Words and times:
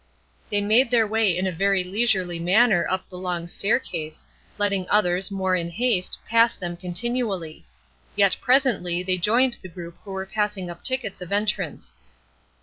They 0.49 0.61
made 0.61 0.89
their 0.89 1.05
way 1.05 1.37
in 1.37 1.45
a 1.45 1.51
very 1.51 1.83
leisurely 1.83 2.39
manner 2.39 2.87
up 2.89 3.07
the 3.07 3.19
long 3.19 3.45
staircase, 3.45 4.25
letting 4.57 4.89
others, 4.89 5.29
more 5.29 5.55
in 5.55 5.69
haste, 5.69 6.17
pass 6.27 6.55
them 6.55 6.75
continually; 6.75 7.67
yet 8.15 8.35
presently 8.41 9.03
they 9.03 9.19
joined 9.19 9.59
the 9.61 9.69
group 9.69 9.95
who 10.03 10.09
were 10.13 10.25
passing 10.25 10.71
up 10.71 10.83
tickets 10.83 11.21
of 11.21 11.31
entrance. 11.31 11.93